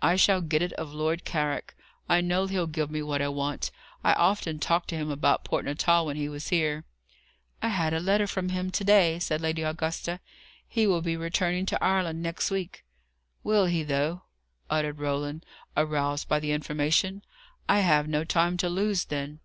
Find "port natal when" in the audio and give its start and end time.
5.44-6.14